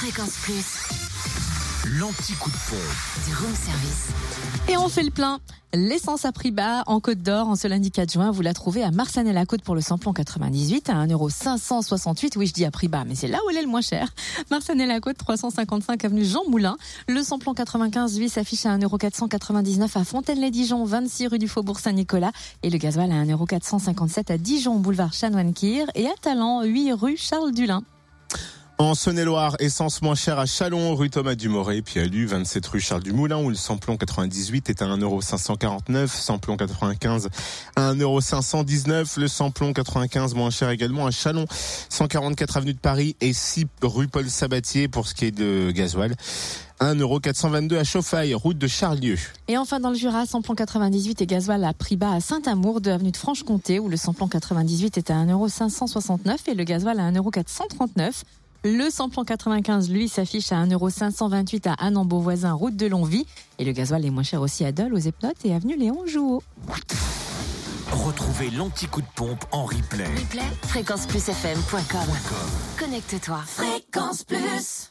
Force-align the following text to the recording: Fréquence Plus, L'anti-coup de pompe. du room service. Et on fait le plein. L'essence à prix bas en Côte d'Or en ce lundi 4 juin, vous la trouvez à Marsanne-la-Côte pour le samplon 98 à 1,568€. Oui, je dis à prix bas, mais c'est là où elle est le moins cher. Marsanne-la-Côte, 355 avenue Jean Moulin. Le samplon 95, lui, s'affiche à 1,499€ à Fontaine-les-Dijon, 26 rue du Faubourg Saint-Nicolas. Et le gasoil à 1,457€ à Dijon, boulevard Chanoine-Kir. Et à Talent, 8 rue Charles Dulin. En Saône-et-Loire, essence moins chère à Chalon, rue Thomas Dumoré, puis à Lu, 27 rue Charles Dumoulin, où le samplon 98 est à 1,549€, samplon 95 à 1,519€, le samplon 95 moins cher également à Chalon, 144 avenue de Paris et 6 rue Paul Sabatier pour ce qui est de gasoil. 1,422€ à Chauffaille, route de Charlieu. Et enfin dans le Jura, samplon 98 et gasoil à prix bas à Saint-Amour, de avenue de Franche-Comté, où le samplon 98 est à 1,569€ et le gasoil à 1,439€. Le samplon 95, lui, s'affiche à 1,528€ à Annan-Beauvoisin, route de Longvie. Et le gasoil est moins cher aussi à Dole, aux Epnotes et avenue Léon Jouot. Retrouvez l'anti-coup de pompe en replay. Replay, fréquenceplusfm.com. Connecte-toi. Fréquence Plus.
Fréquence 0.00 0.36
Plus, 0.42 1.98
L'anti-coup 1.98 2.50
de 2.50 2.56
pompe. 2.70 3.26
du 3.26 3.34
room 3.34 3.52
service. 3.52 4.08
Et 4.68 4.76
on 4.76 4.88
fait 4.88 5.02
le 5.02 5.10
plein. 5.10 5.40
L'essence 5.74 6.24
à 6.24 6.30
prix 6.30 6.52
bas 6.52 6.84
en 6.86 7.00
Côte 7.00 7.18
d'Or 7.18 7.48
en 7.48 7.56
ce 7.56 7.66
lundi 7.66 7.90
4 7.90 8.12
juin, 8.12 8.30
vous 8.30 8.42
la 8.42 8.54
trouvez 8.54 8.84
à 8.84 8.92
Marsanne-la-Côte 8.92 9.62
pour 9.62 9.74
le 9.74 9.80
samplon 9.80 10.12
98 10.12 10.88
à 10.90 11.04
1,568€. 11.04 12.36
Oui, 12.36 12.46
je 12.46 12.52
dis 12.52 12.64
à 12.64 12.70
prix 12.70 12.86
bas, 12.86 13.02
mais 13.04 13.16
c'est 13.16 13.26
là 13.26 13.38
où 13.44 13.50
elle 13.50 13.56
est 13.56 13.62
le 13.62 13.68
moins 13.68 13.80
cher. 13.80 14.08
Marsanne-la-Côte, 14.52 15.16
355 15.18 16.04
avenue 16.04 16.24
Jean 16.24 16.48
Moulin. 16.48 16.76
Le 17.08 17.22
samplon 17.24 17.52
95, 17.52 18.18
lui, 18.20 18.28
s'affiche 18.28 18.66
à 18.66 18.78
1,499€ 18.78 19.98
à 19.98 20.04
Fontaine-les-Dijon, 20.04 20.84
26 20.84 21.26
rue 21.26 21.38
du 21.40 21.48
Faubourg 21.48 21.80
Saint-Nicolas. 21.80 22.30
Et 22.62 22.70
le 22.70 22.78
gasoil 22.78 23.10
à 23.10 23.24
1,457€ 23.24 24.32
à 24.32 24.38
Dijon, 24.38 24.76
boulevard 24.76 25.12
Chanoine-Kir. 25.12 25.86
Et 25.96 26.06
à 26.06 26.14
Talent, 26.22 26.62
8 26.62 26.92
rue 26.92 27.16
Charles 27.16 27.50
Dulin. 27.52 27.82
En 28.80 28.94
Saône-et-Loire, 28.94 29.56
essence 29.58 30.02
moins 30.02 30.14
chère 30.14 30.38
à 30.38 30.46
Chalon, 30.46 30.94
rue 30.94 31.10
Thomas 31.10 31.34
Dumoré, 31.34 31.82
puis 31.82 31.98
à 31.98 32.04
Lu, 32.04 32.26
27 32.26 32.64
rue 32.68 32.80
Charles 32.80 33.02
Dumoulin, 33.02 33.38
où 33.38 33.48
le 33.48 33.56
samplon 33.56 33.96
98 33.96 34.70
est 34.70 34.82
à 34.82 34.86
1,549€, 34.86 36.06
samplon 36.06 36.56
95 36.56 37.28
à 37.74 37.92
1,519€, 37.92 39.18
le 39.18 39.26
samplon 39.26 39.72
95 39.72 40.36
moins 40.36 40.50
cher 40.50 40.70
également 40.70 41.06
à 41.06 41.10
Chalon, 41.10 41.46
144 41.88 42.56
avenue 42.56 42.72
de 42.72 42.78
Paris 42.78 43.16
et 43.20 43.32
6 43.32 43.66
rue 43.82 44.06
Paul 44.06 44.30
Sabatier 44.30 44.86
pour 44.86 45.08
ce 45.08 45.14
qui 45.16 45.24
est 45.24 45.32
de 45.32 45.72
gasoil. 45.72 46.14
1,422€ 46.80 47.76
à 47.76 47.82
Chauffaille, 47.82 48.32
route 48.34 48.58
de 48.58 48.68
Charlieu. 48.68 49.18
Et 49.48 49.58
enfin 49.58 49.80
dans 49.80 49.90
le 49.90 49.96
Jura, 49.96 50.24
samplon 50.24 50.54
98 50.54 51.20
et 51.20 51.26
gasoil 51.26 51.64
à 51.64 51.72
prix 51.72 51.96
bas 51.96 52.12
à 52.12 52.20
Saint-Amour, 52.20 52.80
de 52.80 52.92
avenue 52.92 53.10
de 53.10 53.16
Franche-Comté, 53.16 53.80
où 53.80 53.88
le 53.88 53.96
samplon 53.96 54.28
98 54.28 54.98
est 54.98 55.10
à 55.10 55.14
1,569€ 55.24 56.36
et 56.46 56.54
le 56.54 56.62
gasoil 56.62 57.00
à 57.00 57.10
1,439€. 57.10 58.22
Le 58.64 58.90
samplon 58.90 59.24
95, 59.24 59.88
lui, 59.90 60.08
s'affiche 60.08 60.50
à 60.52 60.56
1,528€ 60.64 61.68
à 61.68 61.74
Annan-Beauvoisin, 61.74 62.52
route 62.52 62.76
de 62.76 62.86
Longvie. 62.86 63.26
Et 63.58 63.64
le 63.64 63.72
gasoil 63.72 64.04
est 64.04 64.10
moins 64.10 64.22
cher 64.22 64.40
aussi 64.40 64.64
à 64.64 64.72
Dole, 64.72 64.94
aux 64.94 64.98
Epnotes 64.98 65.44
et 65.44 65.54
avenue 65.54 65.76
Léon 65.76 66.06
Jouot. 66.06 66.42
Retrouvez 67.90 68.50
l'anti-coup 68.50 69.00
de 69.00 69.06
pompe 69.14 69.44
en 69.52 69.64
replay. 69.64 70.04
Replay, 70.04 70.42
fréquenceplusfm.com. 70.62 72.00
Connecte-toi. 72.78 73.40
Fréquence 73.46 74.24
Plus. 74.24 74.86